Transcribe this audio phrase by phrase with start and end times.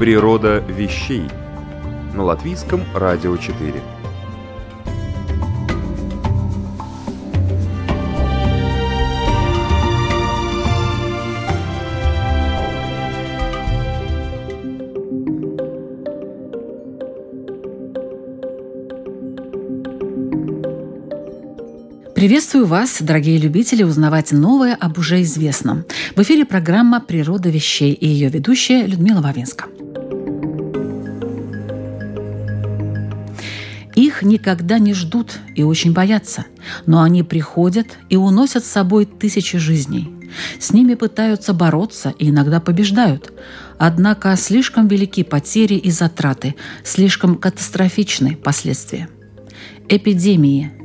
[0.00, 1.24] Природа вещей
[2.14, 3.74] на латвийском радио 4.
[22.14, 25.84] Приветствую вас, дорогие любители, узнавать новое об уже известном.
[26.16, 29.66] В эфире программа «Природа вещей» и ее ведущая Людмила Вавинска.
[34.20, 36.44] Их никогда не ждут и очень боятся,
[36.84, 40.10] но они приходят и уносят с собой тысячи жизней.
[40.58, 43.32] С ними пытаются бороться и иногда побеждают.
[43.78, 46.54] Однако слишком велики потери и затраты,
[46.84, 49.08] слишком катастрофичны последствия.
[49.88, 50.72] Эпидемии–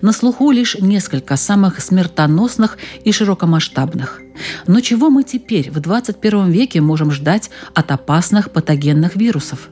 [0.00, 4.20] на слуху лишь несколько самых смертоносных и широкомасштабных.
[4.66, 9.68] Но чего мы теперь в 21 веке можем ждать от опасных патогенных вирусов?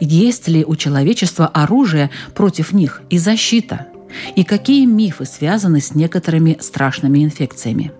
[0.00, 3.86] Есть ли у человечества оружие против них и защита?
[4.34, 7.92] И какие мифы связаны с некоторыми страшными инфекциями?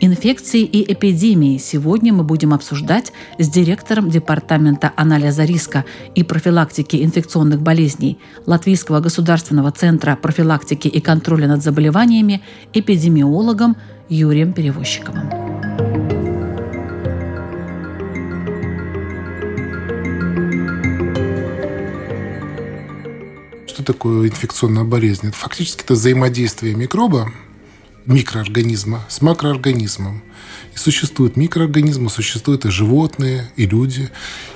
[0.00, 7.60] Инфекции и эпидемии сегодня мы будем обсуждать с директором Департамента анализа риска и профилактики инфекционных
[7.60, 13.76] болезней Латвийского государственного центра профилактики и контроля над заболеваниями эпидемиологом
[14.08, 15.30] Юрием Перевозчиковым.
[23.66, 25.28] Что такое инфекционная болезнь?
[25.28, 27.30] Это фактически это взаимодействие микроба
[28.08, 30.22] микроорганизма с макроорганизмом.
[30.74, 34.10] И существуют микроорганизмы, существуют и животные, и люди.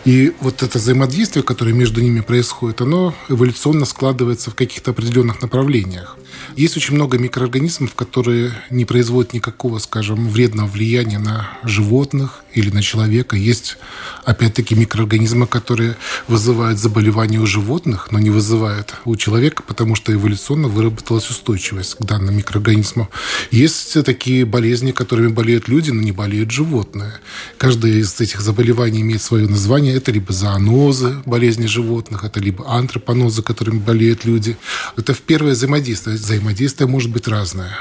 [0.04, 6.16] И вот это взаимодействие, которое между ними происходит, оно эволюционно складывается в каких-то определенных направлениях.
[6.56, 12.82] Есть очень много микроорганизмов, которые не производят никакого, скажем, вредного влияния на животных или на
[12.82, 13.36] человека.
[13.36, 13.78] Есть,
[14.24, 15.96] опять-таки, микроорганизмы, которые
[16.28, 22.02] вызывают заболевания у животных, но не вызывают у человека, потому что эволюционно выработалась устойчивость к
[22.02, 23.08] данным микроорганизмам.
[23.50, 27.12] Есть такие болезни, которыми болеют люди, но не болеют животные.
[27.58, 29.94] Каждое из этих заболеваний имеет свое название.
[29.94, 34.56] Это либо зоонозы, болезни животных, это либо антропонозы, которыми болеют люди.
[34.96, 36.16] Это в первое взаимодействие.
[36.16, 37.78] Взаимодействие может быть разное.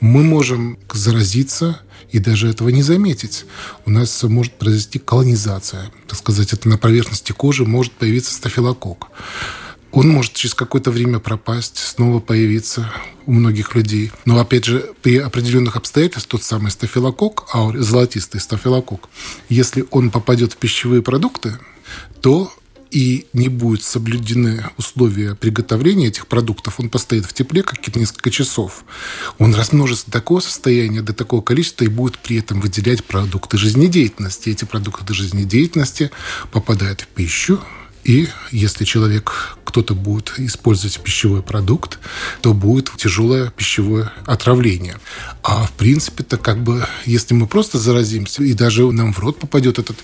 [0.00, 1.80] Мы можем заразиться
[2.10, 3.44] и даже этого не заметить.
[3.86, 5.90] У нас может произойти колонизация.
[6.08, 9.08] Так сказать, это на поверхности кожи может появиться стафилококк.
[9.92, 12.90] Он может через какое-то время пропасть, снова появиться
[13.26, 14.10] у многих людей.
[14.24, 19.08] Но, опять же, при определенных обстоятельствах тот самый стафилококк, а золотистый стафилококк,
[19.50, 21.58] если он попадет в пищевые продукты,
[22.22, 22.52] то
[22.90, 28.84] и не будут соблюдены условия приготовления этих продуктов, он постоит в тепле какие-то несколько часов,
[29.38, 34.50] он размножится до такого состояния, до такого количества и будет при этом выделять продукты жизнедеятельности.
[34.50, 36.10] Эти продукты жизнедеятельности
[36.50, 37.60] попадают в пищу,
[38.04, 41.98] и если человек, кто-то будет использовать пищевой продукт,
[42.40, 44.98] то будет тяжелое пищевое отравление.
[45.42, 49.78] А в принципе-то как бы, если мы просто заразимся, и даже нам в рот попадет
[49.78, 49.96] этот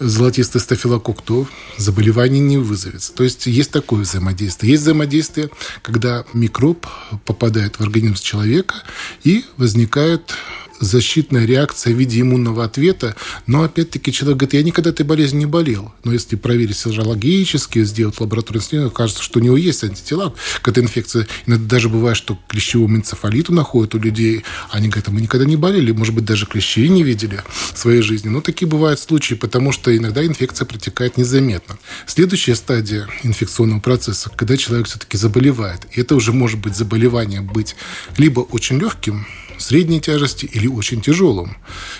[0.00, 1.48] золотистый стафилококк, то
[1.78, 3.12] заболевание не вызовется.
[3.12, 4.72] То есть есть такое взаимодействие.
[4.72, 5.50] Есть взаимодействие,
[5.82, 6.86] когда микроб
[7.24, 8.74] попадает в организм человека
[9.22, 10.34] и возникает
[10.84, 13.16] защитная реакция в виде иммунного ответа.
[13.46, 15.92] Но опять-таки человек говорит, я никогда этой болезнью не болел.
[16.04, 20.82] Но если проверить серологически, сделать лабораторное исследование, кажется, что у него есть антитела к этой
[20.82, 21.26] инфекции.
[21.46, 24.44] Иногда даже бывает, что клещевому энцефалиту находят у людей.
[24.70, 27.42] Они говорят, мы никогда не болели, может быть, даже клещей не видели
[27.74, 28.28] в своей жизни.
[28.28, 31.78] Но такие бывают случаи, потому что иногда инфекция протекает незаметно.
[32.06, 35.80] Следующая стадия инфекционного процесса, когда человек все-таки заболевает.
[35.92, 37.76] И это уже может быть заболевание быть
[38.16, 39.26] либо очень легким,
[39.58, 41.56] средней тяжести или очень тяжелым.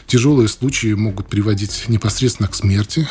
[0.06, 3.06] Тяжелые случаи могут приводить непосредственно к смерти.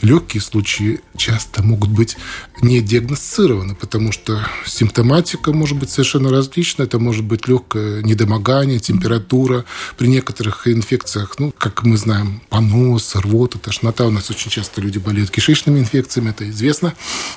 [0.00, 2.16] Легкие случаи часто могут быть
[2.60, 6.84] не диагностированы, потому что симптоматика может быть совершенно различна.
[6.84, 9.64] Это может быть легкое недомогание, температура.
[9.96, 14.06] При некоторых инфекциях, ну, как мы знаем, понос, рвота, тошнота.
[14.06, 16.94] У нас очень часто люди болеют кишечными инфекциями, это известно.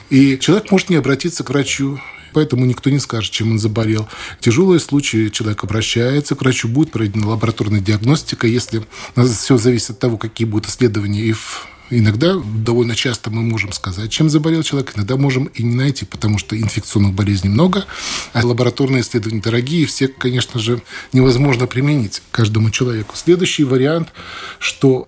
[0.09, 1.99] И человек может не обратиться к врачу
[2.35, 4.09] поэтому никто не скажет, чем он заболел.
[4.41, 8.45] Тяжелые случаи человек обращается к врачу, будет проведена лабораторная диагностика.
[8.45, 8.83] Если
[9.15, 14.09] все зависит от того, какие будут исследования и в Иногда, довольно часто мы можем сказать,
[14.09, 17.85] чем заболел человек, иногда можем и не найти, потому что инфекционных болезней много,
[18.33, 20.81] а лабораторные исследования дорогие, все, конечно же,
[21.13, 23.15] невозможно применить каждому человеку.
[23.15, 24.09] Следующий вариант,
[24.57, 25.07] что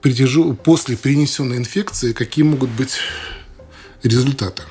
[0.64, 3.00] после перенесенной инфекции какие могут быть
[4.04, 4.62] результаты,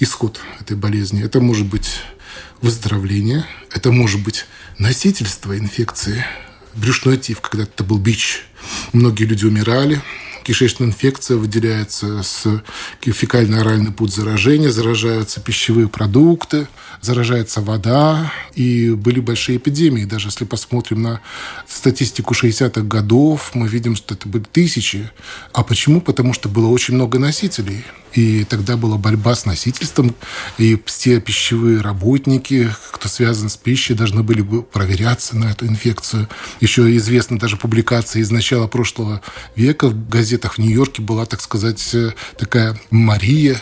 [0.00, 1.22] исход этой болезни.
[1.22, 2.00] Это может быть
[2.60, 4.46] выздоровление, это может быть
[4.78, 6.24] носительство инфекции,
[6.74, 8.44] брюшной тиф, когда это был бич.
[8.92, 10.02] Многие люди умирали,
[10.44, 12.62] кишечная инфекция выделяется с
[13.00, 16.68] фекально-оральный путь заражения, заражаются пищевые продукты,
[17.04, 20.04] заражается вода, и были большие эпидемии.
[20.04, 21.20] Даже если посмотрим на
[21.68, 25.10] статистику 60-х годов, мы видим, что это были тысячи.
[25.52, 26.00] А почему?
[26.00, 27.84] Потому что было очень много носителей.
[28.14, 30.14] И тогда была борьба с носительством,
[30.56, 36.28] и все пищевые работники, кто связан с пищей, должны были бы проверяться на эту инфекцию.
[36.60, 39.20] Еще известна даже публикация из начала прошлого
[39.56, 43.60] века в газетах в Нью-Йорке была, так сказать, э, такая Мария,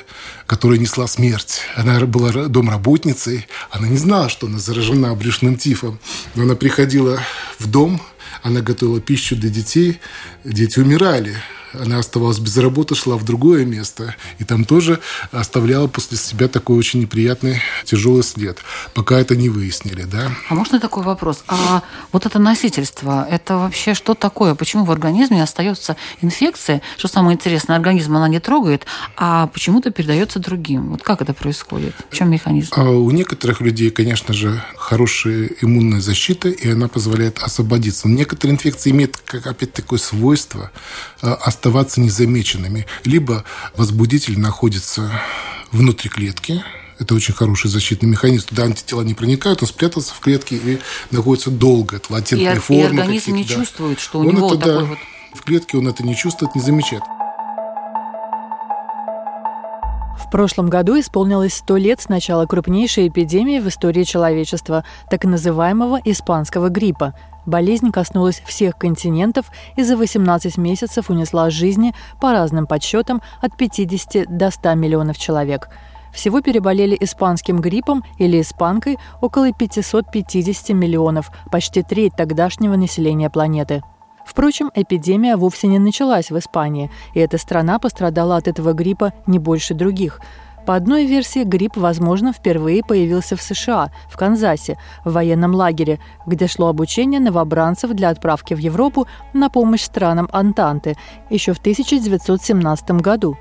[0.53, 1.63] которая несла смерть.
[1.77, 5.99] Она была домработницей, она не знала, что она заражена брюшным тифом.
[6.35, 7.23] Но она приходила
[7.59, 8.03] в дом,
[8.43, 9.99] она готовила пищу для детей,
[10.45, 11.35] дети умирали
[11.73, 16.77] она оставалась без работы, шла в другое место, и там тоже оставляла после себя такой
[16.77, 18.59] очень неприятный, тяжелый след,
[18.95, 20.31] пока это не выяснили, да.
[20.49, 21.45] А можно такой вопрос?
[21.49, 21.83] А
[22.13, 24.55] вот это носительство, это вообще что такое?
[24.55, 26.83] Почему в организме остается инфекция?
[26.97, 28.87] Что самое интересное, организм она не трогает,
[29.17, 30.91] а почему-то передается другим.
[30.91, 31.95] Вот как это происходит?
[32.11, 32.73] В чем механизм?
[32.77, 38.09] А у некоторых людей, конечно же, хорошая иммунная защита, и она позволяет освободиться.
[38.09, 40.71] Но некоторые инфекции имеют, как опять такое свойство
[41.21, 42.87] а, оставаться незамеченными.
[43.05, 43.45] Либо
[43.77, 45.13] возбудитель находится
[45.71, 46.65] внутри клетки,
[46.99, 48.49] это очень хороший защитный механизм.
[48.49, 50.79] Туда антитела не проникают, он спрятался в клетке и
[51.13, 51.97] находится долго.
[51.97, 52.83] Это латентные и, формы.
[52.83, 53.55] И организм не да.
[53.55, 54.99] чувствует, что у он него это, такой да, вот...
[55.35, 57.03] В клетке он это не чувствует, не замечает.
[60.25, 66.01] В прошлом году исполнилось 100 лет с начала крупнейшей эпидемии в истории человечества, так называемого
[66.05, 67.15] испанского гриппа,
[67.45, 74.37] Болезнь коснулась всех континентов и за 18 месяцев унесла жизни, по разным подсчетам, от 50
[74.37, 75.69] до 100 миллионов человек.
[76.13, 83.83] Всего переболели испанским гриппом или испанкой около 550 миллионов, почти треть тогдашнего населения планеты.
[84.25, 89.39] Впрочем, эпидемия вовсе не началась в Испании, и эта страна пострадала от этого гриппа не
[89.39, 90.21] больше других–
[90.65, 96.47] по одной версии, грипп, возможно, впервые появился в США, в Канзасе, в военном лагере, где
[96.47, 100.97] шло обучение новобранцев для отправки в Европу на помощь странам Антанты
[101.31, 103.37] еще в 1917 году.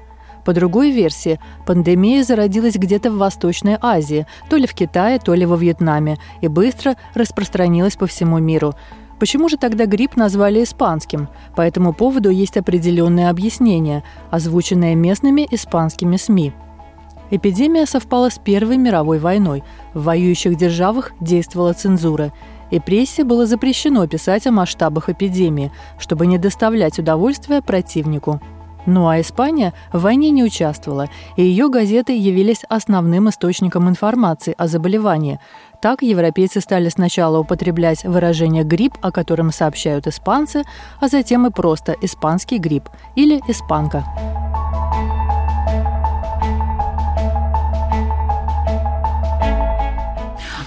[0.46, 5.46] По другой версии, пандемия зародилась где-то в Восточной Азии, то ли в Китае, то ли
[5.46, 8.74] во Вьетнаме, и быстро распространилась по всему миру.
[9.22, 11.30] Почему же тогда грипп назвали испанским?
[11.56, 16.54] По этому поводу есть определенное объяснение, озвученное местными испанскими СМИ.
[17.30, 19.64] Эпидемия совпала с Первой мировой войной.
[19.94, 22.34] В воюющих державах действовала цензура.
[22.72, 28.42] И прессе было запрещено писать о масштабах эпидемии, чтобы не доставлять удовольствия противнику.
[28.88, 34.68] Ну а Испания в войне не участвовала, и ее газеты явились основным источником информации о
[34.68, 35.40] заболевании.
[35.82, 40.64] Так европейцы стали сначала употреблять выражение «грипп», о котором сообщают испанцы,
[41.00, 44.06] а затем и просто «испанский грипп» или «испанка».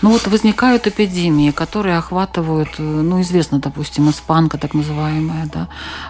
[0.04, 5.68] Ну вот возникают эпидемии, которые охватывают, э, ну известно, допустим, испанка так называемая, да,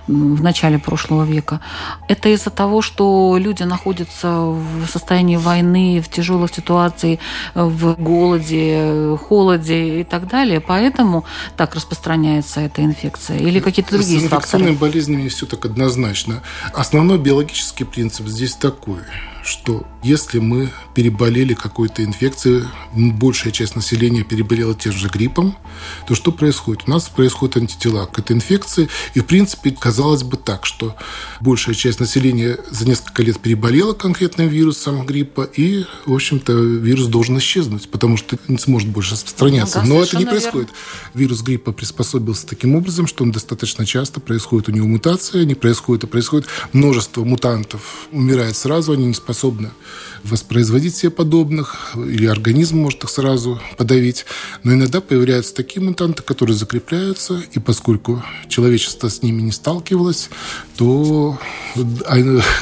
[0.09, 1.61] в начале прошлого века.
[2.09, 7.21] Это из-за того, что люди находятся в состоянии войны, в тяжелой ситуации,
[7.55, 11.25] в голоде, холоде и так далее, поэтому
[11.57, 14.41] так распространяется эта инфекция или какие-то другие факторы?
[14.41, 16.43] С инфекционными болезнями все так однозначно.
[16.73, 19.03] Основной биологический принцип здесь такой–
[19.45, 25.57] что если мы переболели какой-то инфекцией, большая часть населения переболела тем же гриппом,
[26.07, 26.85] то что происходит?
[26.87, 30.97] У нас происходят антитела к этой инфекции, и, в принципе, казалось бы так, что
[31.41, 37.39] большая часть населения за несколько лет переболела конкретным вирусом гриппа, и, в общем-то, вирус должен
[37.39, 39.83] исчезнуть, потому что не сможет больше распространяться.
[39.83, 40.69] Ну, да, Но это не происходит.
[40.69, 40.75] Верно.
[41.15, 46.05] Вирус гриппа приспособился таким образом, что он достаточно часто происходит у него мутация, не происходит,
[46.05, 49.73] а происходит множество мутантов, умирает сразу, они не способны способна
[50.23, 54.25] воспроизводить себе подобных, или организм может их сразу подавить.
[54.63, 60.31] Но иногда появляются такие мутанты, которые закрепляются, и поскольку человечество с ними не сталкивалось,
[60.77, 61.39] то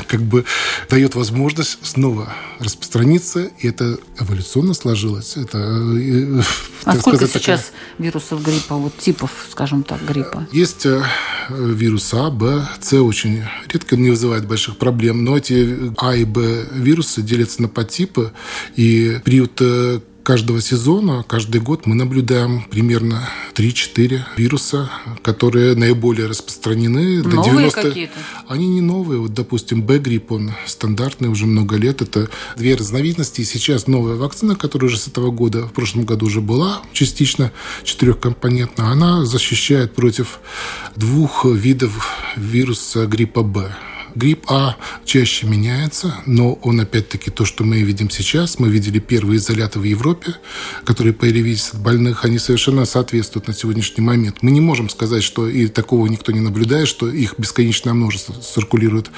[0.09, 0.45] как бы
[0.89, 5.37] дает возможность снова распространиться, и это эволюционно сложилось.
[5.37, 6.43] Это, э,
[6.85, 8.07] а сколько сказать, сейчас такая...
[8.07, 10.47] вирусов гриппа, вот типов, скажем так, гриппа?
[10.53, 11.03] Есть э,
[11.49, 16.67] вирус А, Б, С очень редко не вызывает больших проблем, но эти А и Б
[16.73, 18.33] вирусы делятся на подтипы,
[18.77, 24.91] и период э, каждого сезона, каждый год мы наблюдаем примерно 3-4 вируса,
[25.23, 27.23] которые наиболее распространены.
[27.23, 27.83] Новые до 90...
[27.83, 28.19] какие-то?
[28.49, 29.21] Они не новые.
[29.21, 32.03] Вот, допустим, Б-грипп, он стандартный уже много лет.
[32.03, 33.41] Это две разновидности.
[33.41, 37.53] И сейчас новая вакцина, которая уже с этого года, в прошлом году уже была частично
[37.85, 40.41] четырехкомпонентная, она защищает против
[40.97, 43.75] двух видов вируса гриппа Б.
[44.15, 48.59] Грипп А чаще меняется, но он опять-таки то, что мы видим сейчас.
[48.59, 50.35] Мы видели первые изоляты в Европе,
[50.85, 52.25] которые появились от больных.
[52.25, 54.39] Они совершенно соответствуют на сегодняшний момент.
[54.43, 59.11] Мы не можем сказать, что и такого никто не наблюдает, что их бесконечное множество циркулирует.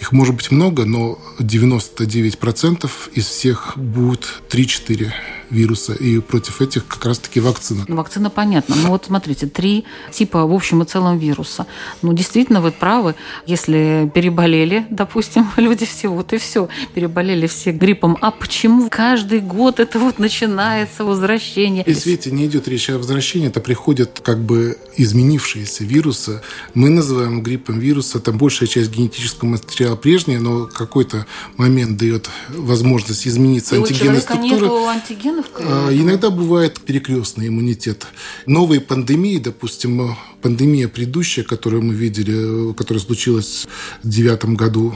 [0.00, 5.12] Их может быть много, но 99% из всех будут 3-4
[5.50, 7.84] вируса, и против этих как раз-таки вакцина.
[7.88, 8.74] Ну, вакцина понятна.
[8.76, 11.66] Ну вот смотрите, три типа в общем и целом вируса.
[12.02, 13.14] Ну, действительно, вы правы.
[13.46, 18.16] Если переболели, допустим, люди все, вот и все, переболели все гриппом.
[18.20, 21.84] А почему каждый год это вот начинается возвращение?
[21.84, 26.42] И, видите, не идет речь о возвращении, это приходят как бы изменившиеся вирусы.
[26.74, 31.26] Мы называем гриппом вируса, там большая часть генетического материала прежняя, но какой-то
[31.56, 34.66] момент дает возможность измениться и антигенной структуры.
[34.66, 38.06] Нету антиген а, иногда бывает перекрестный иммунитет.
[38.46, 43.66] Новые пандемии, допустим, пандемия предыдущая, которую мы видели, которая случилась
[44.02, 44.94] в девятом году,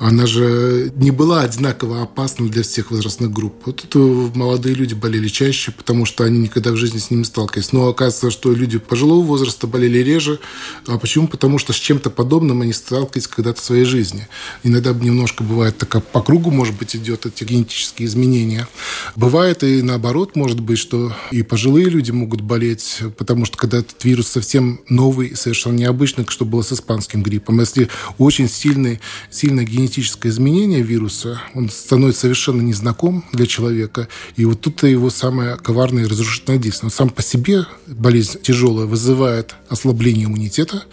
[0.00, 3.54] она же не была одинаково опасна для всех возрастных групп.
[3.66, 3.98] Вот это
[4.34, 7.72] молодые люди болели чаще, потому что они никогда в жизни с ними сталкивались.
[7.72, 10.40] Но оказывается, что люди пожилого возраста болели реже.
[10.86, 11.28] А почему?
[11.28, 14.26] Потому что с чем-то подобным они сталкивались когда-то в своей жизни.
[14.62, 18.68] Иногда немножко бывает так по кругу, может быть, идет эти генетические изменения.
[19.16, 24.02] Бывает и наоборот, может быть, что и пожилые люди могут болеть, потому что когда этот
[24.02, 27.60] вирус совсем новый, совершенно необычный, что было с испанским гриппом.
[27.60, 34.08] Если очень сильный, сильно генетический генетическое изменение вируса, он становится совершенно незнаком для человека.
[34.36, 36.86] И вот тут его самое коварное и разрушительное действие.
[36.86, 40.84] Но сам по себе болезнь тяжелая вызывает ослабление иммунитета,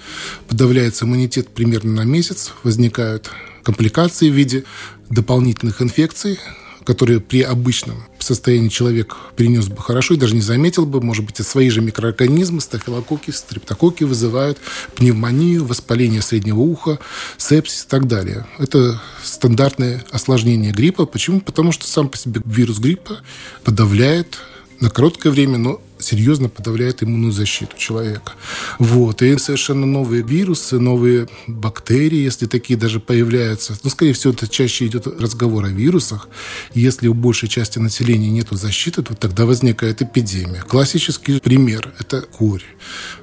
[0.48, 3.30] подавляется иммунитет примерно на месяц, возникают
[3.62, 4.64] компликации в виде
[5.10, 6.40] дополнительных инфекций,
[6.88, 11.36] которые при обычном состоянии человек перенес бы хорошо и даже не заметил бы, может быть,
[11.46, 14.58] свои же микроорганизмы, стафилококки, стрептококки вызывают
[14.96, 16.98] пневмонию, воспаление среднего уха,
[17.36, 18.48] сепсис и так далее.
[18.58, 21.06] Это стандартное осложнение гриппа.
[21.06, 21.42] Почему?
[21.42, 23.18] Потому что сам по себе вирус гриппа
[23.66, 24.38] подавляет
[24.80, 28.34] на короткое время, но серьезно подавляет иммунную защиту человека.
[28.80, 29.22] Вот.
[29.22, 33.78] И совершенно новые вирусы, новые бактерии, если такие даже появляются.
[33.84, 36.30] Ну, скорее всего, это чаще идет разговор о вирусах.
[36.74, 40.62] Если у большей части населения нет защиты, то тогда возникает эпидемия.
[40.62, 42.64] Классический пример– это корь.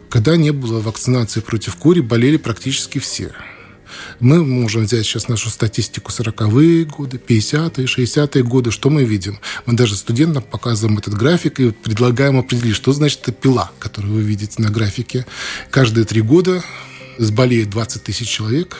[0.08, 3.32] Когда не было вакцинации против кори, болели практически все.
[4.20, 8.70] Мы можем взять сейчас нашу статистику 40-е годы, 50-е, 60-е годы.
[8.70, 9.38] Что мы видим?
[9.66, 14.22] Мы даже студентам показываем этот график и предлагаем определить, что значит эта пила, которую вы
[14.22, 15.26] видите на графике.
[15.70, 16.62] Каждые три года
[17.18, 18.76] сболеет 20 тысяч человек,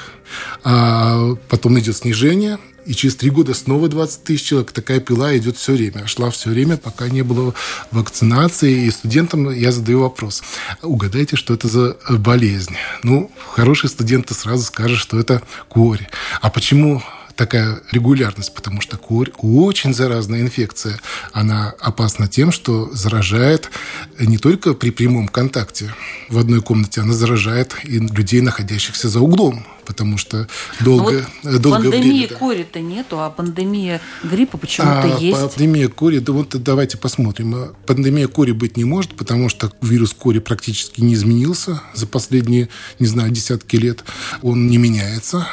[0.62, 4.72] а потом идет снижение, и через три года снова 20 тысяч человек.
[4.72, 6.06] Такая пила идет все время.
[6.06, 7.54] Шла все время, пока не было
[7.90, 8.86] вакцинации.
[8.86, 10.42] И студентам я задаю вопрос.
[10.82, 12.76] Угадайте, что это за болезнь?
[13.02, 16.06] Ну, хороший студент сразу скажет, что это корь.
[16.40, 17.02] А почему
[17.36, 20.98] такая регулярность, потому что корь очень заразная инфекция.
[21.32, 23.70] Она опасна тем, что заражает
[24.18, 25.94] не только при прямом контакте
[26.28, 30.48] в одной комнате, она заражает и людей, находящихся за углом потому что
[30.80, 32.38] долго, ну вот долгое пандемии время...
[32.38, 35.38] кори-то нету, а пандемия гриппа почему-то а, есть.
[35.38, 37.74] Пандемия кори, да вот давайте посмотрим.
[37.86, 43.06] Пандемия кори быть не может, потому что вирус кори практически не изменился за последние, не
[43.06, 44.04] знаю, десятки лет.
[44.42, 45.46] Он не меняется.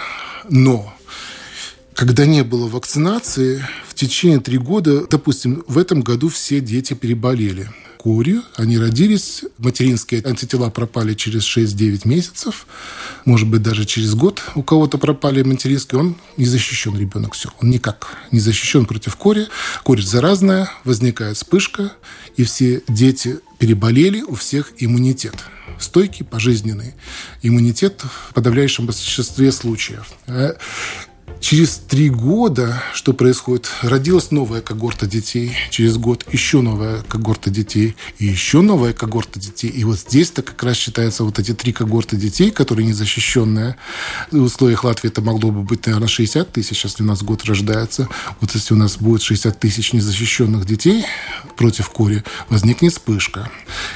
[0.50, 0.94] Но
[2.02, 7.70] когда не было вакцинации, в течение три года, допустим, в этом году все дети переболели
[8.00, 8.42] корью.
[8.56, 12.66] Они родились, материнские антитела пропали через 6-9 месяцев,
[13.24, 16.00] может быть, даже через год у кого-то пропали материнские.
[16.00, 17.50] Он не защищен, ребенок, все.
[17.62, 19.46] Он никак не защищен против кори.
[19.84, 21.94] Корь заразная, возникает вспышка,
[22.36, 25.36] и все дети переболели, у всех иммунитет
[25.78, 26.96] стойкий, пожизненный
[27.44, 30.08] иммунитет в подавляющем большинстве случаев.
[31.42, 33.68] Через три года, что происходит?
[33.82, 35.52] Родилась новая когорта детей.
[35.72, 37.96] Через год еще новая когорта детей.
[38.20, 39.70] И еще новая когорта детей.
[39.70, 43.76] И вот здесь-то как раз считаются вот эти три когорты детей, которые незащищенные.
[44.30, 48.08] В условиях Латвии это могло бы быть, наверное, 60 тысяч, если у нас год рождается.
[48.40, 51.06] Вот если у нас будет 60 тысяч незащищенных детей
[51.58, 53.50] против кори, возникнет вспышка.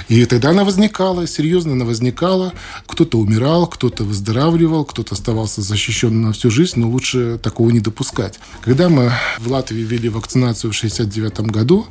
[0.10, 2.54] И тогда она возникала, серьезно она возникала.
[2.88, 8.40] Кто-то умирал, кто-то выздоравливал, кто-то оставался защищенным на всю жизнь, но лучше такого не допускать.
[8.62, 11.88] Когда мы в Латвии ввели вакцинацию в 1969 году,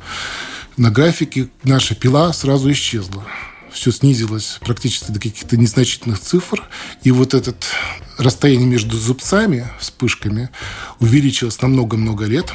[0.77, 3.23] на графике наша пила сразу исчезла
[3.75, 6.63] все снизилось практически до каких-то незначительных цифр.
[7.03, 7.53] И вот это
[8.17, 10.49] расстояние между зубцами, вспышками,
[10.99, 12.51] увеличилось на много-много лет.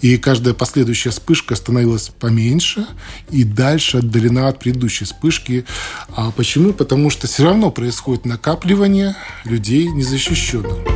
[0.00, 2.86] И каждая последующая вспышка становилась поменьше
[3.30, 5.64] и дальше отдалена от предыдущей вспышки.
[6.14, 6.72] А почему?
[6.72, 10.91] Потому что все равно происходит накапливание людей незащищенных.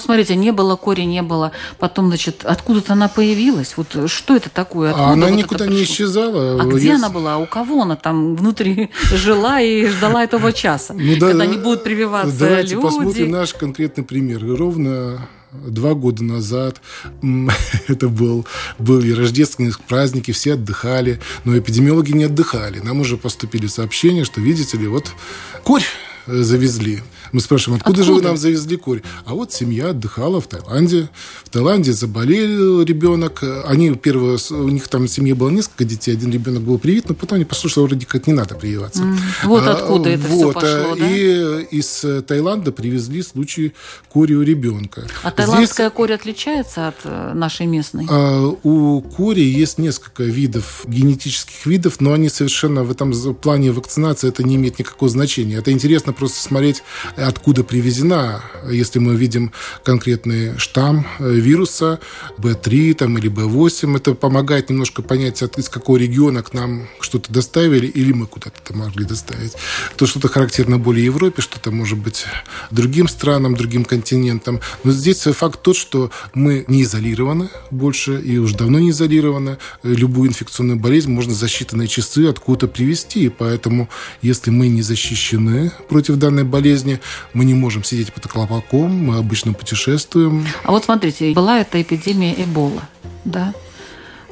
[0.00, 1.52] Смотрите, не было кори, не было.
[1.78, 3.76] Потом, значит, откуда-то она появилась.
[3.76, 4.90] Вот что это такое?
[4.90, 6.60] Откуда она вот никуда не исчезала.
[6.60, 7.02] А где Есть...
[7.02, 7.38] она была?
[7.38, 10.94] У кого она там внутри жила и ждала этого часа?
[10.94, 12.82] Ну, да, когда не будут прививаться Давайте люди.
[12.82, 14.44] посмотрим наш конкретный пример.
[14.44, 16.80] Ровно два года назад.
[17.88, 18.46] Это был,
[18.78, 22.80] были рождественские праздники, все отдыхали, но эпидемиологи не отдыхали.
[22.80, 25.12] Нам уже поступили сообщения, что, видите ли, вот
[25.64, 25.84] корь
[26.26, 27.02] завезли.
[27.32, 29.02] Мы спрашиваем, откуда, откуда же вы нам завезли курь?
[29.24, 31.08] А вот семья отдыхала в Таиланде.
[31.44, 33.42] В Таиланде заболел ребенок.
[33.66, 37.14] Они первые, у них там в семье было несколько детей, один ребенок был привит, но
[37.14, 39.02] потом они послушали, вроде как не надо прививаться.
[39.02, 39.18] Mm.
[39.44, 41.06] Вот а, откуда это вот, все пошло, да?
[41.08, 43.74] И из Таиланда привезли случай
[44.08, 45.06] кори у ребенка.
[45.22, 48.06] А таиландская Здесь, корь отличается от э, нашей местной?
[48.08, 54.28] А, у кори есть несколько видов, генетических видов, но они совершенно в этом плане вакцинации
[54.28, 55.56] это не имеет никакого значения.
[55.56, 56.82] Это интересно просто смотреть
[57.28, 58.42] откуда привезена.
[58.70, 59.52] Если мы видим
[59.84, 62.00] конкретный штамм э, вируса
[62.38, 67.86] B3 там, или B8, это помогает немножко понять, из какого региона к нам что-то доставили
[67.86, 69.52] или мы куда-то это могли доставить.
[69.96, 72.24] То что-то характерно более Европе, что-то может быть
[72.70, 74.60] другим странам, другим континентам.
[74.84, 79.58] Но здесь факт тот, что мы не изолированы больше и уже давно не изолированы.
[79.82, 83.24] Любую инфекционную болезнь можно за считанные часы откуда-то привести.
[83.26, 83.88] И поэтому,
[84.22, 87.00] если мы не защищены против данной болезни,
[87.32, 90.46] мы не можем сидеть под колпаком, мы обычно путешествуем.
[90.64, 92.82] А вот смотрите, была эта эпидемия Эбола,
[93.24, 93.54] да?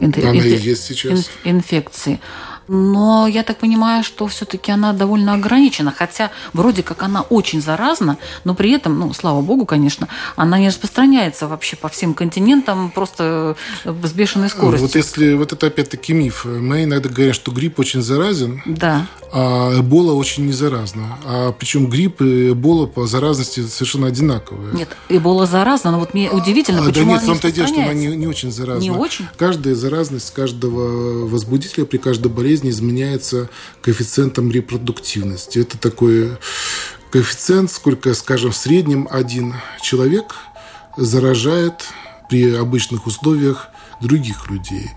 [0.00, 0.18] Инф...
[0.18, 1.30] Она и есть сейчас.
[1.44, 2.20] Инфекции.
[2.68, 8.18] Но я так понимаю, что все-таки она довольно ограничена, хотя вроде как она очень заразна,
[8.44, 13.56] но при этом, ну, слава богу, конечно, она не распространяется вообще по всем континентам просто
[13.84, 14.86] с бешеной скоростью.
[14.86, 16.44] Вот если вот это опять-таки миф.
[16.44, 19.06] Мы иногда говорим, что грипп очень заразен, да.
[19.32, 21.18] а эбола очень не заразна.
[21.24, 24.74] А причем грипп и эбола по заразности совершенно одинаковые.
[24.74, 27.68] Нет, эбола заразна, но вот мне удивительно, а, почему да нет, она не том-то дело,
[27.68, 28.82] что она не, не очень заразна.
[28.82, 29.26] Не очень?
[29.36, 33.48] Каждая заразность каждого возбудителя при каждой болезни болезни изменяется
[33.82, 35.60] коэффициентом репродуктивности.
[35.60, 36.36] Это такой
[37.10, 40.34] коэффициент, сколько, скажем, в среднем один человек
[40.96, 41.84] заражает
[42.28, 43.68] при обычных условиях
[44.00, 44.90] других людей.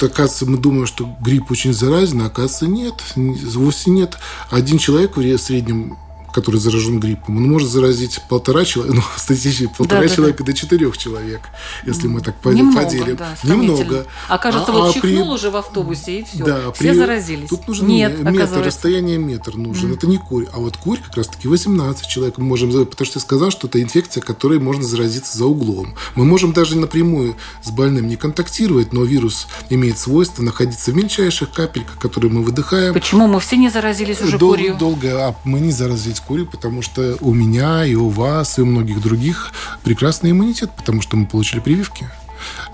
[0.00, 4.18] Оказывается, мы думаем, что грипп очень заразен, а оказывается, нет, вовсе нет.
[4.50, 5.96] Один человек в среднем
[6.36, 10.52] который заражен гриппом, он может заразить полтора человека, ну, статистически полтора да, человека да, да.
[10.52, 11.40] до четырех человек,
[11.86, 13.16] если мы так Немного, поделим.
[13.16, 14.06] Да, Немного.
[14.28, 15.34] Окажется, а, вот а чихнул при...
[15.34, 16.44] уже в автобусе, и все.
[16.44, 16.98] Да, все при...
[16.98, 17.48] заразились.
[17.48, 19.92] Тут нужен Нет, метр, расстояние метр нужен.
[19.92, 19.94] Mm.
[19.94, 20.44] Это не курь.
[20.52, 23.80] А вот курь как раз-таки 18 человек мы можем потому что я сказал, что это
[23.80, 25.94] инфекция, которой можно заразиться за углом.
[26.16, 31.50] Мы можем даже напрямую с больным не контактировать, но вирус имеет свойство находиться в мельчайших
[31.50, 32.92] капельках, которые мы выдыхаем.
[32.92, 34.76] Почему мы все не заразились уже Дол- курью?
[34.78, 38.66] Долго, а мы не заразились курю, потому что у меня и у вас, и у
[38.66, 42.08] многих других прекрасный иммунитет, потому что мы получили прививки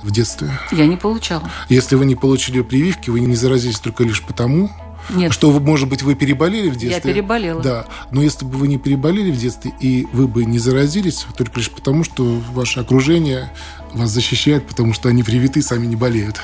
[0.02, 0.50] в детстве.
[0.72, 1.50] Я не получала.
[1.68, 4.70] Если вы не получили прививки, вы не заразились только лишь потому,
[5.10, 5.32] нет.
[5.32, 7.10] Что, может быть, вы переболели в детстве?
[7.10, 7.60] Я переболела.
[7.60, 7.86] Да.
[8.12, 11.70] Но если бы вы не переболели в детстве, и вы бы не заразились, только лишь
[11.70, 13.50] потому, что ваше окружение
[13.92, 16.40] вас защищает, потому что они привиты, сами не болеют.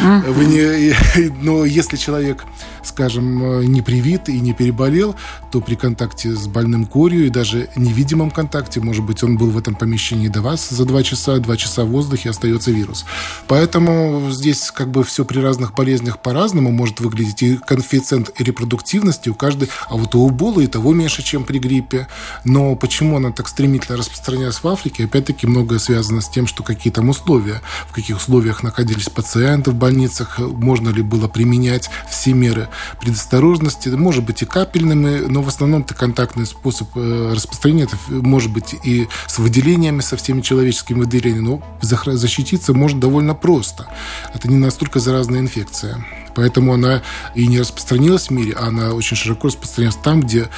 [0.00, 0.32] Mm-hmm.
[0.32, 2.44] Вы не, но если человек
[2.86, 5.14] скажем, не привит и не переболел,
[5.50, 9.58] то при контакте с больным корью и даже невидимом контакте, может быть, он был в
[9.58, 13.04] этом помещении до вас за два часа, два часа в воздухе остается вирус.
[13.46, 17.42] Поэтому здесь как бы все при разных болезнях по-разному может выглядеть.
[17.42, 22.08] И коэффициент репродуктивности у каждой, а вот у Эбола и того меньше, чем при гриппе.
[22.44, 25.04] Но почему она так стремительно распространялась в Африке?
[25.04, 29.74] Опять-таки многое связано с тем, что какие там условия, в каких условиях находились пациенты в
[29.74, 32.68] больницах, можно ли было применять все меры
[33.00, 38.52] предосторожности, может быть и капельными, но в основном это контактный способ э, распространения, это может
[38.52, 43.86] быть и с выделениями, со всеми человеческими выделениями, но защититься можно довольно просто.
[44.34, 46.04] Это не настолько заразная инфекция.
[46.34, 47.02] Поэтому она
[47.34, 50.48] и не распространилась в мире, а она очень широко распространялась там, где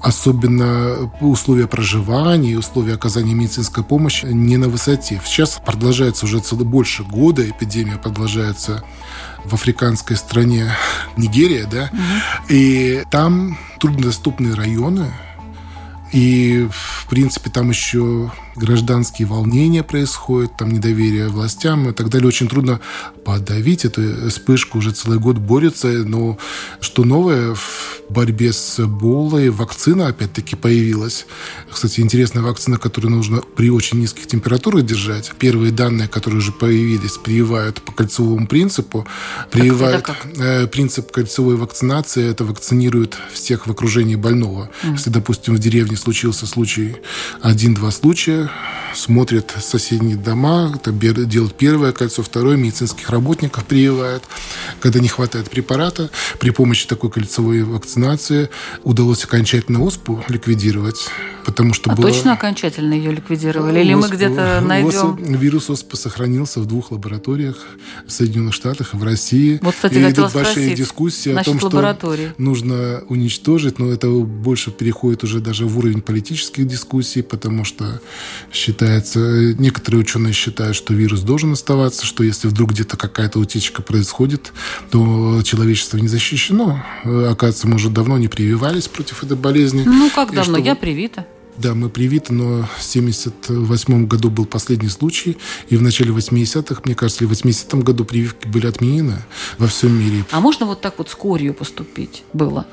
[0.00, 5.20] особенно условия проживания и условия оказания медицинской помощи не на высоте.
[5.24, 8.82] Сейчас продолжается уже целый больше года, эпидемия продолжается
[9.48, 10.70] в африканской стране
[11.16, 12.00] Нигерия, да, угу.
[12.48, 15.12] и там труднодоступные районы,
[16.12, 22.28] и, в принципе, там еще гражданские волнения происходят, там недоверие властям и так далее.
[22.28, 22.80] Очень трудно
[23.24, 24.78] подавить эту вспышку.
[24.78, 25.88] Уже целый год борется.
[25.88, 26.38] Но
[26.80, 29.50] что новое в борьбе с Эболой?
[29.50, 31.26] Вакцина опять-таки появилась.
[31.70, 35.32] Кстати, интересная вакцина, которую нужно при очень низких температурах держать.
[35.38, 39.06] Первые данные, которые уже появились, прививают по кольцевому принципу.
[39.50, 40.38] Прививают как как?
[40.38, 42.30] Э, принцип кольцевой вакцинации.
[42.30, 44.70] Это вакцинирует всех в окружении больного.
[44.82, 44.92] Mm.
[44.92, 46.96] Если, допустим, в деревне случился случай,
[47.40, 48.45] один-два случая,
[48.96, 54.24] смотрят соседние дома, делают первое кольцо, второе, медицинских работников прививают.
[54.80, 58.48] Когда не хватает препарата, при помощи такой кольцевой вакцинации
[58.84, 61.08] удалось окончательно оспу ликвидировать,
[61.44, 62.10] потому что а было...
[62.10, 63.80] точно окончательно ее ликвидировали?
[63.80, 65.16] Или оспу, мы где-то найдем...
[65.16, 67.56] Вирус оспы сохранился в двух лабораториях
[68.06, 69.58] в Соединенных Штатах и в России.
[69.62, 74.70] Вот, кстати, и идут большие спросить, дискуссии о том, что нужно уничтожить, но это больше
[74.70, 78.00] переходит уже даже в уровень политических дискуссий, потому что
[78.52, 84.52] считается, некоторые ученые считают, что вирус должен оставаться, что если вдруг где-то какая-то утечка происходит,
[84.90, 86.82] то человечество не защищено.
[87.04, 89.82] Оказывается, мы уже давно не прививались против этой болезни.
[89.84, 90.58] Ну, как давно?
[90.58, 91.26] Я привита.
[91.58, 95.38] Да, мы привиты, но в 1978 году был последний случай,
[95.70, 99.22] и в начале 80-х, мне кажется, или в 80-м году прививки были отменены
[99.56, 100.26] во всем мире.
[100.32, 102.66] А можно вот так вот с корью поступить было?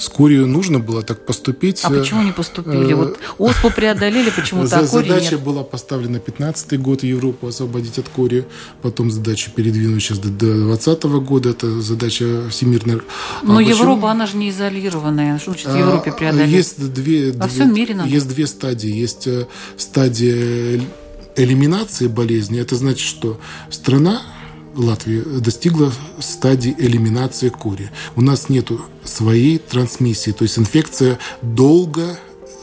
[0.00, 1.80] С Курию нужно было так поступить.
[1.84, 2.94] А почему не поступили?
[2.94, 5.40] Вот оспу преодолели, почему-то а Задача нет.
[5.42, 8.46] была поставлена 15-й год Европу освободить от Курии,
[8.80, 13.00] потом задачу передвинуть сейчас до 20 -го года, это задача всемирная.
[13.42, 14.06] Но а Европа, почему?
[14.06, 16.50] она же не изолированная, что значит в Европе преодолеть?
[16.50, 18.08] Есть две, Во две, всем мире надо.
[18.08, 18.90] Есть две стадии.
[18.90, 20.80] Есть э, стадия
[21.36, 23.38] элиминации болезни, это значит, что
[23.70, 24.22] страна
[24.80, 27.90] Латвия достигла стадии элиминации кори.
[28.16, 28.70] У нас нет
[29.04, 32.18] своей трансмиссии, то есть инфекция долго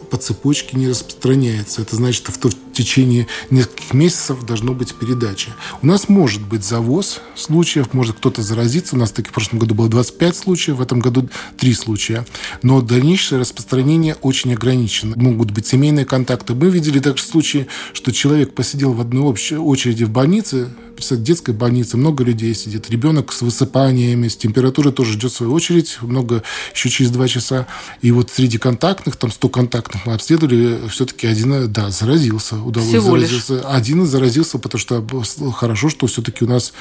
[0.09, 1.81] по цепочке не распространяется.
[1.81, 2.37] Это значит, что в
[2.77, 5.49] течение нескольких месяцев должно быть передача.
[5.81, 8.95] У нас может быть завоз случаев, может кто-то заразиться.
[8.95, 12.25] У нас таки в прошлом году было 25 случаев, в этом году 3 случая.
[12.61, 15.15] Но дальнейшее распространение очень ограничено.
[15.17, 16.53] Могут быть семейные контакты.
[16.53, 21.53] Мы видели также случаи, что человек посидел в одной общей очереди в больнице, в детской
[21.53, 26.89] больнице много людей сидит, ребенок с высыпаниями, с температурой тоже ждет свою очередь, много еще
[26.89, 27.67] через два часа.
[28.01, 33.17] И вот среди контактных, там 100 контактных мы обследовали, все-таки один, да, заразился удалось Всего
[33.17, 33.55] заразиться.
[33.55, 33.63] Лишь.
[33.65, 36.73] Один заразился, потому что хорошо, что все-таки у нас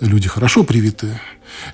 [0.00, 1.20] люди хорошо привитые.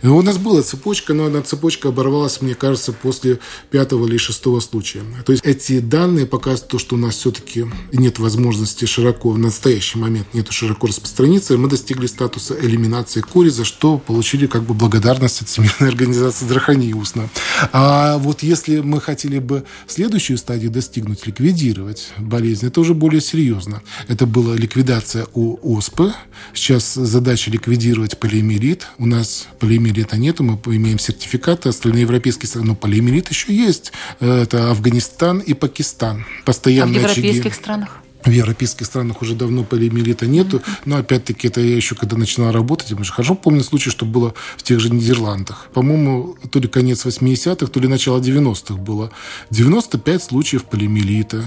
[0.02, 3.38] И у нас была цепочка, но эта цепочка оборвалась, мне кажется, после
[3.70, 5.02] пятого или шестого случая.
[5.24, 9.98] То есть эти данные показывают то, что у нас все-таки нет возможности широко, в настоящий
[9.98, 11.56] момент нет широко распространиться.
[11.56, 16.94] Мы достигли статуса элиминации кори, за что получили как бы благодарность от Всемирной организации здравоохранения
[16.94, 17.28] устно.
[17.72, 23.82] А вот если мы хотели бы следующую стадию достигнуть, ликвидировать болезнь, это уже более серьезно.
[24.08, 26.12] Это была ликвидация у ОСПы.
[26.54, 28.86] Сейчас задача ликвидировать полиомиелит.
[28.98, 33.92] У нас полиомиелита нету, мы имеем сертификаты, остальные европейские страны, но полиомиелит еще есть.
[34.20, 36.26] Это Афганистан и Пакистан.
[36.44, 37.54] Постоянные а в европейских очаги.
[37.54, 38.00] странах?
[38.24, 42.90] В европейских странах уже давно полиомиелита нету, но опять-таки это я еще когда начинала работать,
[42.90, 45.68] я хорошо помню случай, что было в тех же Нидерландах.
[45.72, 49.10] По-моему, то ли конец 80-х, то ли начало 90-х было.
[49.50, 51.44] 95 случаев полиомиелита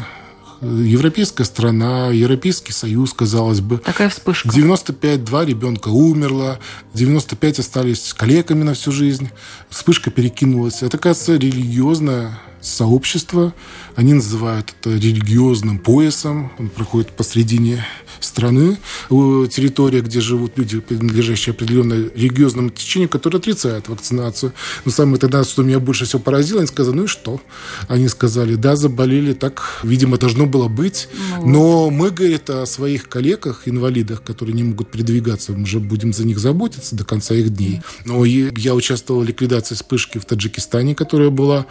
[0.62, 3.78] европейская страна, Европейский Союз, казалось бы.
[3.78, 4.50] Такая вспышка.
[4.50, 6.60] 95 два ребенка умерло,
[6.94, 9.30] 95 остались коллегами на всю жизнь.
[9.70, 10.84] Вспышка перекинулась.
[10.84, 13.54] Это, кажется, религиозная сообщества.
[13.96, 16.52] Они называют это религиозным поясом.
[16.60, 17.86] Он проходит посредине
[18.20, 18.78] страны,
[19.10, 24.54] территория, где живут люди, принадлежащие определенному религиозному течению, которое отрицает вакцинацию.
[24.86, 27.40] Но самое тогда, что меня больше всего поразило, они сказали, ну и что?
[27.88, 31.10] Они сказали, да, заболели, так, видимо, должно было быть.
[31.40, 36.12] Ну, Но мы, говорит, о своих коллегах, инвалидах, которые не могут передвигаться, мы же будем
[36.12, 37.82] за них заботиться до конца их дней.
[38.06, 41.68] Но я участвовал в ликвидации вспышки в Таджикистане, которая была,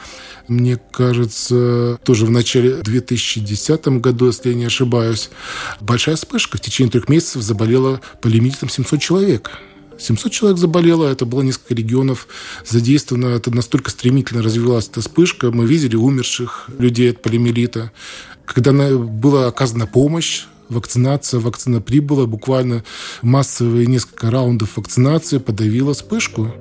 [0.46, 5.30] мне кажется, тоже в начале 2010 году, если я не ошибаюсь.
[5.80, 6.58] Большая вспышка.
[6.58, 9.50] В течение трех месяцев заболело полиомиелитом 700 человек.
[9.98, 12.28] 700 человек заболело, это было несколько регионов
[12.66, 15.50] задействовано, это настолько стремительно развивалась эта вспышка.
[15.50, 17.92] Мы видели умерших людей от полиомиелита.
[18.44, 22.84] Когда была оказана помощь, вакцинация, вакцина прибыла, буквально
[23.22, 26.54] массовые несколько раундов вакцинации подавила вспышку.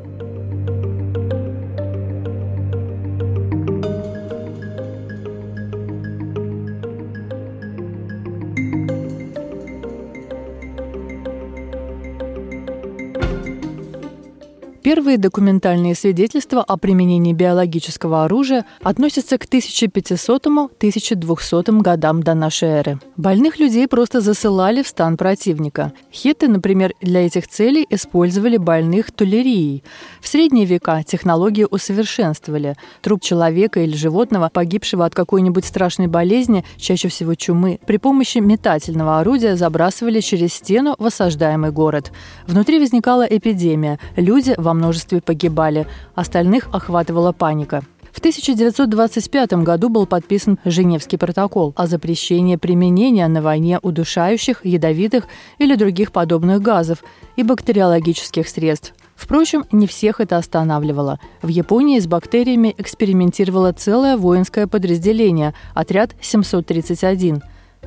[14.95, 22.99] Первые документальные свидетельства о применении биологического оружия относятся к 1500-1200 годам до нашей эры.
[23.17, 25.91] Больных людей просто засылали в стан противника.
[26.13, 29.83] Хеты, например, для этих целей использовали больных тулярией.
[30.21, 32.77] В средние века технологии усовершенствовали.
[33.01, 39.19] Труп человека или животного, погибшего от какой-нибудь страшной болезни, чаще всего чумы, при помощи метательного
[39.19, 42.13] орудия забрасывали через стену в осаждаемый город.
[42.47, 43.99] Внутри возникала эпидемия.
[44.15, 47.81] Люди во множестве погибали, остальных охватывала паника.
[48.11, 55.75] В 1925 году был подписан Женевский протокол о запрещении применения на войне удушающих, ядовитых или
[55.75, 57.03] других подобных газов
[57.35, 58.93] и бактериологических средств.
[59.15, 61.19] Впрочем, не всех это останавливало.
[61.41, 67.41] В Японии с бактериями экспериментировало целое воинское подразделение– отряд 731.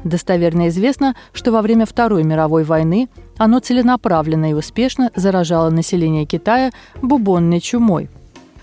[0.04, 6.70] Достоверно известно, что во время Второй мировой войны оно целенаправленно и успешно заражало население Китая
[7.02, 8.08] бубонной чумой.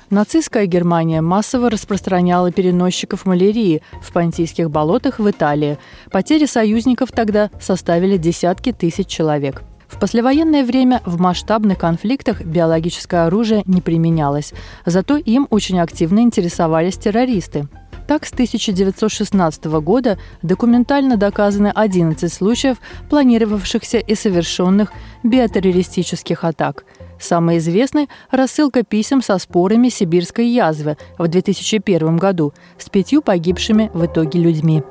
[0.10, 5.80] Нацистская Германия массово распространяла переносчиков малярии в Понтийских болотах в Италии.
[6.12, 9.63] Потери союзников тогда составили десятки тысяч человек.
[9.88, 14.54] В послевоенное время в масштабных конфликтах биологическое оружие не применялось,
[14.86, 17.67] зато им очень активно интересовались террористы.
[18.08, 22.78] Так, с 1916 года документально доказаны 11 случаев
[23.10, 24.91] планировавшихся и совершенных
[25.24, 26.86] биотеррористических атак.
[27.20, 34.06] Самый известный– рассылка писем со спорами сибирской язвы в 2001 году с пятью погибшими в
[34.06, 34.84] итоге людьми.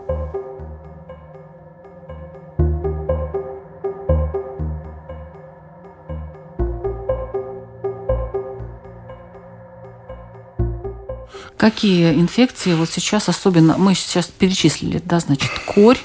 [11.65, 15.97] Какие инфекции вот сейчас особенно, мы сейчас перечислили, да, значит, корь,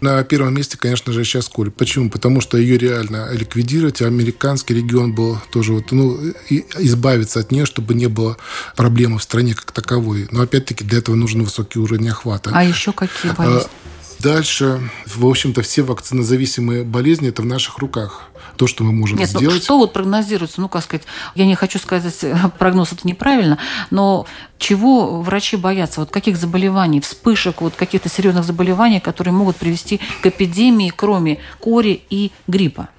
[0.00, 1.70] на первом месте, конечно же, сейчас Коль.
[1.70, 2.10] Почему?
[2.10, 4.02] Потому что ее реально ликвидировать.
[4.02, 8.36] Американский регион был тоже вот, ну, избавиться от нее, чтобы не было
[8.74, 10.26] проблемы в стране как таковой.
[10.32, 12.50] Но опять-таки для этого нужен высокий уровень охвата.
[12.52, 13.68] А еще какие болезни?
[14.22, 19.30] Дальше, в общем-то, все вакцинозависимые болезни это в наших руках то, что мы можем Нет,
[19.32, 19.56] ну, сделать.
[19.56, 20.60] Ну, что вот прогнозируется?
[20.60, 22.14] Ну, как сказать, я не хочу сказать,
[22.58, 23.58] прогноз это неправильно,
[23.90, 24.26] но
[24.58, 26.00] чего врачи боятся?
[26.00, 32.02] Вот каких заболеваний, вспышек, вот каких-то серьезных заболеваний, которые могут привести к эпидемии, кроме кори
[32.10, 32.90] и гриппа?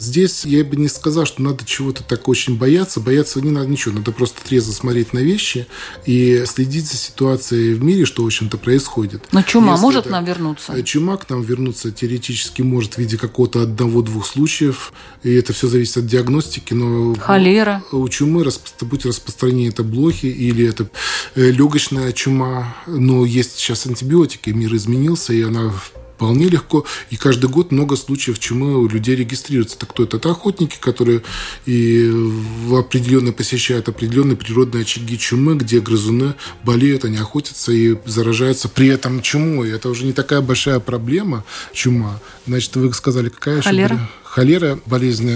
[0.00, 3.00] Здесь я бы не сказал, что надо чего-то так очень бояться.
[3.00, 3.96] Бояться не надо ничего.
[3.96, 5.66] Надо просто трезво смотреть на вещи
[6.06, 9.22] и следить за ситуацией в мире, что, в общем-то, происходит.
[9.32, 10.12] Но чума Если может это...
[10.12, 10.72] нам вернуться?
[10.72, 14.92] Э, чума к нам вернуться теоретически может в виде какого-то одного-двух случаев.
[15.22, 16.72] И это все зависит от диагностики.
[16.72, 17.82] Но Холера.
[17.92, 18.46] У чумы
[18.80, 20.88] будь распространение это блохи или это
[21.34, 22.74] э, легочная чума.
[22.86, 25.72] Но есть сейчас антибиотики, мир изменился, и она
[26.20, 26.84] вполне легко.
[27.08, 29.78] И каждый год много случаев чумы у людей регистрируется.
[29.78, 30.18] Так кто это?
[30.18, 31.22] Это охотники, которые
[31.64, 38.68] и в определенные посещают определенные природные очаги чумы, где грызуны болеют, они охотятся и заражаются
[38.68, 39.70] при этом чумой.
[39.70, 42.20] Это уже не такая большая проблема, чума.
[42.46, 43.94] Значит, вы сказали, какая Холера.
[43.94, 44.08] еще?
[44.22, 45.32] Холера, болезнь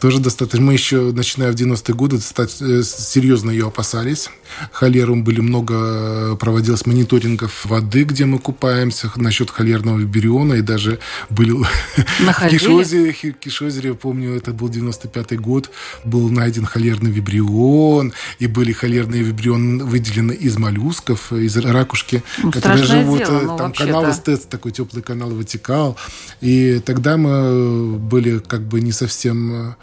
[0.00, 0.60] тоже достаточно.
[0.60, 4.28] Мы еще, начиная в 90-е годы, э, серьезно ее опасались.
[4.72, 10.98] Холеру были много, проводилось мониторингов воды, где мы купаемся, насчет холерного вибриона, и даже
[11.30, 11.52] были
[12.18, 15.70] в Кишозере, Кишозере, помню, это был 95-й год,
[16.04, 22.84] был найден холерный вибрион, и были холерные вибрион выделены из моллюсков, из ракушки, ну, которые
[22.84, 23.18] живут.
[23.18, 25.96] Дело, ну, там канал эстет, такой теплый канал вытекал.
[26.40, 29.76] И тогда мы были как бы не совсем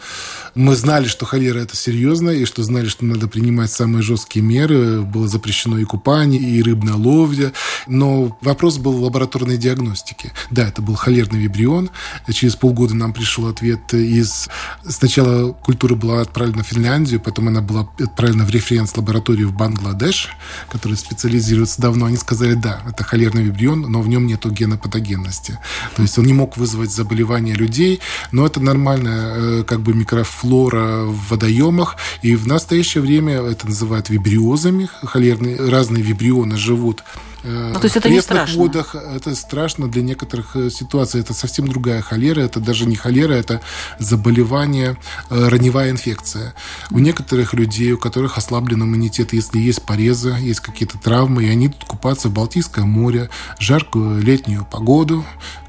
[0.56, 4.55] Мы знали, что холера это серьезно, и что знали, что надо принимать самые жесткие меры.
[5.04, 7.52] Было запрещено и купание, и рыбная ловля.
[7.88, 10.32] Но вопрос был в лабораторной диагностике.
[10.52, 11.90] Да, это был холерный вибрион.
[12.32, 14.50] Через полгода нам пришел ответ из...
[14.88, 20.30] Сначала культура была отправлена в Финляндию, потом она была отправлена в референс-лабораторию в Бангладеш,
[20.70, 22.06] которая специализируется давно.
[22.06, 25.60] Они сказали, да, это холерный вибрион, но в нем нет гена патогенности.
[25.96, 28.00] То есть он не мог вызвать заболевания людей,
[28.32, 31.98] но это нормальная э, как бы микрофлора в водоемах.
[32.22, 34.10] И в настоящее время это называют
[34.46, 34.90] вибриозами.
[35.04, 37.04] Холерные, разные вибрионы живут
[37.46, 38.58] ну, то есть это не страшно?
[38.58, 41.22] водах это страшно для некоторых э, ситуаций.
[41.22, 42.42] Это совсем другая холера.
[42.42, 43.62] Это даже не холера, это
[44.00, 44.98] заболевание,
[45.30, 46.54] э, раневая инфекция.
[46.92, 51.68] У некоторых людей, у которых ослаблен иммунитет, если есть порезы, есть какие-то травмы, и они
[51.68, 53.30] идут купаться в Балтийское море,
[53.60, 55.26] жаркую летнюю погоду,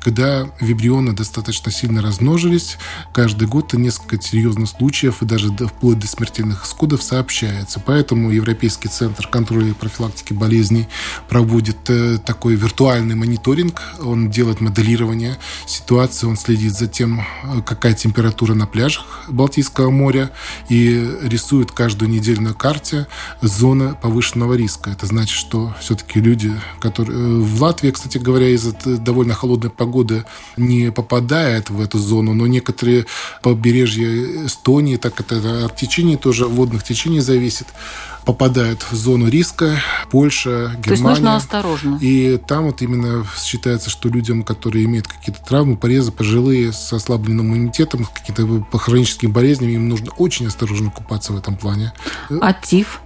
[0.06, 2.78] когда вибрионы достаточно сильно размножились,
[3.12, 7.82] каждый год несколько серьезных случаев и даже вплоть до смертельных исходов сообщается.
[7.84, 10.86] Поэтому Европейский центр контроля и профилактики болезней
[11.28, 13.82] проводит э, такой виртуальный мониторинг.
[14.00, 20.30] Он делает моделирование ситуации, он следит за тем, э, какая температура на пляжах Балтийского моря
[20.68, 23.06] и рисует каждую неделю на карте
[23.42, 24.90] зоны повышенного риска.
[24.90, 27.18] Это значит, что все-таки люди, которые...
[27.18, 30.24] Э, в Латвии, кстати говоря, из-за довольно холодной погоды
[30.56, 33.06] не попадает в эту зону, но некоторые
[33.42, 37.66] побережья Эстонии, так это от течений тоже, водных течений зависит,
[38.26, 39.80] попадают в зону риска.
[40.10, 40.82] Польша, Германия.
[40.82, 41.98] То есть нужно осторожно.
[42.02, 47.46] И там вот именно считается, что людям, которые имеют какие-то травмы, порезы, пожилые, с ослабленным
[47.46, 51.92] иммунитетом, с какими-то хроническими болезнями, им нужно очень осторожно купаться в этом плане.
[52.28, 53.00] А ТИФ?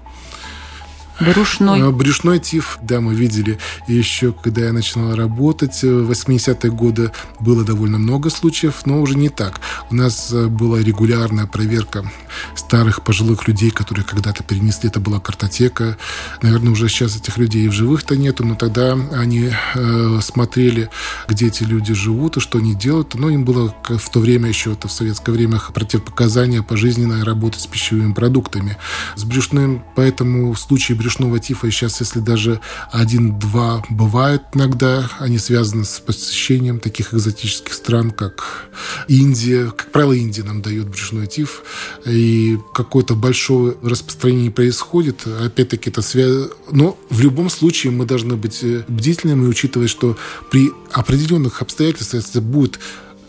[1.21, 1.83] Брюшной.
[1.83, 5.83] А, брюшной тиф, да, мы видели еще, когда я начинала работать.
[5.83, 9.61] В 80-е годы было довольно много случаев, но уже не так.
[9.91, 12.11] У нас э, была регулярная проверка
[12.55, 14.89] старых пожилых людей, которые когда-то перенесли.
[14.89, 15.99] Это была картотека.
[16.41, 20.89] Наверное, уже сейчас этих людей в живых-то нету, но тогда они э, смотрели,
[21.29, 23.15] где эти люди живут и что они делают.
[23.15, 27.67] Но им было в то время еще, это в советское время, противопоказания пожизненной работать с
[27.67, 28.79] пищевыми продуктами.
[29.17, 32.61] С брюшным, поэтому в случае брюшной брюшного тифа сейчас, если даже
[32.93, 38.69] один-два бывают иногда, они связаны с посещением таких экзотических стран, как
[39.09, 39.73] Индия.
[39.77, 41.65] Как правило, Индия нам дает брюшной тиф.
[42.07, 45.27] И какое-то большое распространение происходит.
[45.27, 46.51] Опять-таки, это связано...
[46.71, 50.17] Но в любом случае мы должны быть э, бдительными, учитывая, что
[50.49, 52.79] при определенных обстоятельствах, если будет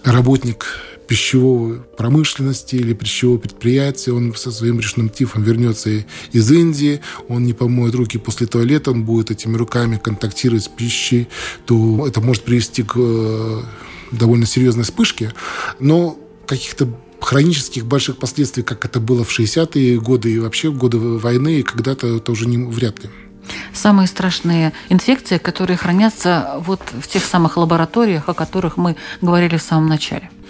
[0.04, 0.68] работник
[1.12, 7.52] пищевого промышленности или пищевого предприятия, он со своим брюшным тифом вернется из Индии, он не
[7.52, 11.28] помоет руки после туалета, он будет этими руками контактировать с пищей,
[11.66, 13.62] то это может привести к э,
[14.14, 15.34] довольно серьезной вспышке.
[15.82, 16.88] Но каких-то
[17.20, 21.64] хронических больших последствий, как это было в 60-е годы и вообще в годы войны, и
[21.64, 23.10] когда-то это уже не, вряд ли.
[23.74, 29.62] Самые страшные инфекции, которые хранятся вот в тех самых лабораториях, о которых мы говорили в
[29.62, 30.30] самом начале–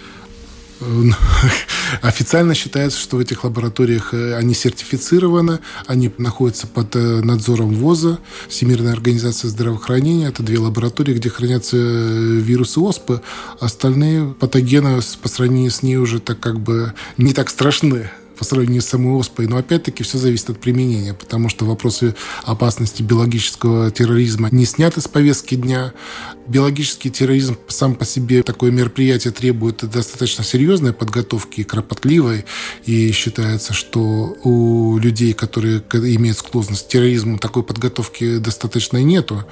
[2.01, 8.19] Официально считается, что в этих лабораториях э, они сертифицированы, они находятся под э, надзором ВОЗа,
[8.47, 10.27] Всемирной организации здравоохранения.
[10.27, 13.21] Это две лаборатории, где хранятся э, вирусы ОСПы.
[13.59, 18.09] Остальные патогены по сравнению с ней уже так как бы не так страшны
[18.41, 19.45] по сравнению с самой ОСПой.
[19.45, 25.07] Но опять-таки все зависит от применения, потому что вопросы опасности биологического терроризма не сняты с
[25.07, 25.93] повестки дня.
[26.51, 32.43] Биологический терроризм сам по себе такое мероприятие требует достаточно серьезной подготовки, кропотливой.
[32.83, 39.45] И считается, что у людей, которые имеют склонность к терроризму, такой подготовки достаточно нету.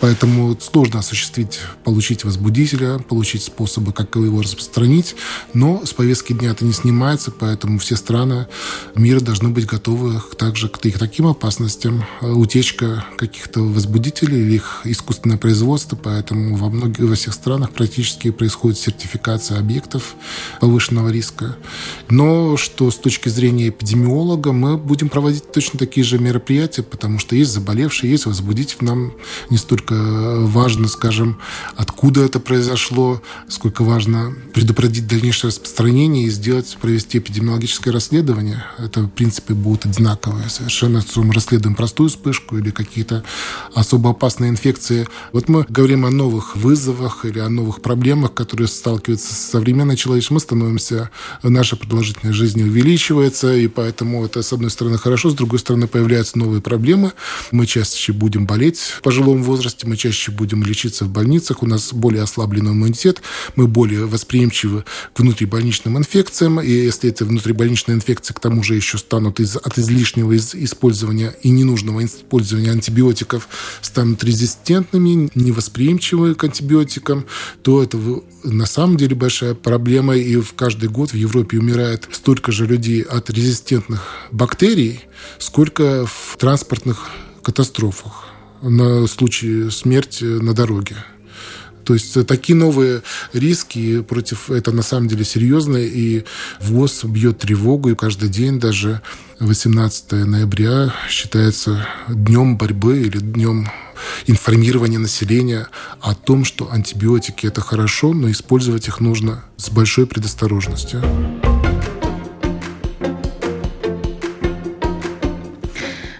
[0.00, 5.14] Поэтому сложно осуществить, получить возбудителя, получить способы, как его распространить.
[5.52, 8.46] Но с повестки дня это не снимается, поэтому все страны
[8.94, 12.06] мира должны быть готовы также к таким опасностям.
[12.22, 18.78] Утечка каких-то возбудителей или их искусственное производство, поэтому во многих, во всех странах практически происходит
[18.78, 20.14] сертификация объектов
[20.60, 21.56] повышенного риска.
[22.08, 27.34] Но что с точки зрения эпидемиолога, мы будем проводить точно такие же мероприятия, потому что
[27.34, 28.78] есть заболевшие, есть возбудитель.
[28.80, 29.12] Нам
[29.50, 31.38] не столько важно, скажем,
[31.76, 38.64] откуда это произошло, сколько важно предупредить дальнейшее распространение и сделать, провести эпидемиологическое расследование.
[38.78, 40.48] Это, в принципе, будут одинаковые.
[40.48, 43.24] Совершенно, если мы расследуем простую вспышку или какие-то
[43.74, 45.08] особо опасные инфекции.
[45.32, 50.36] Вот мы говорим о новых вызовах или о новых проблемах, которые сталкиваются с современной человечеством.
[50.36, 51.10] Мы становимся,
[51.42, 56.38] наша продолжительность жизни увеличивается, и поэтому это, с одной стороны, хорошо, с другой стороны, появляются
[56.38, 57.12] новые проблемы.
[57.50, 61.92] Мы чаще будем болеть в пожилом возрасте, мы чаще будем лечиться в больницах, у нас
[61.92, 63.22] более ослабленный иммунитет,
[63.54, 68.98] мы более восприимчивы к внутрибольничным инфекциям, и если эти внутрибольничные инфекции к тому же еще
[68.98, 73.48] станут из, от излишнего из, использования и ненужного использования антибиотиков,
[73.80, 75.30] станут резистентными,
[76.16, 77.26] невосприимчивы к антибиотикам,
[77.62, 77.98] то это
[78.44, 83.02] на самом деле большая проблема, и в каждый год в Европе умирает столько же людей
[83.02, 85.00] от резистентных бактерий,
[85.38, 87.08] сколько в транспортных
[87.42, 88.28] катастрофах
[88.62, 90.96] на случай смерти на дороге.
[91.86, 96.24] То есть такие новые риски против это на самом деле серьезно, и
[96.60, 99.02] ВОЗ бьет тревогу, и каждый день даже
[99.38, 103.68] 18 ноября считается днем борьбы или днем
[104.26, 105.68] информирования населения
[106.00, 111.02] о том, что антибиотики это хорошо, но использовать их нужно с большой предосторожностью.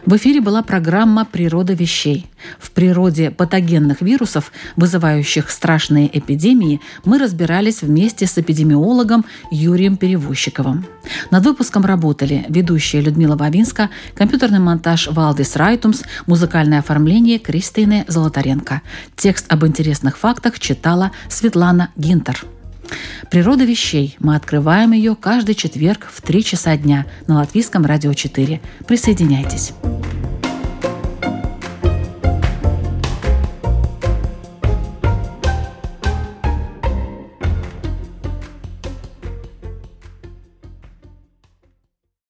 [0.07, 2.27] В эфире была программа «Природа вещей».
[2.61, 10.87] В природе патогенных вирусов, вызывающих страшные эпидемии, мы разбирались вместе с эпидемиологом Юрием Перевозчиковым.
[11.33, 18.83] Над выпуском работали ведущая Людмила Бабинска, компьютерный монтаж Валдис Райтумс, музыкальное оформление Кристины Золотаренко.
[19.17, 22.47] Текст об интересных фактах читала Светлана Гинтер.
[23.31, 24.17] Природа вещей.
[24.21, 28.61] Мы открываем ее каждый четверг в 3 часа дня на Латвийском радио 4.
[28.87, 29.73] Присоединяйтесь.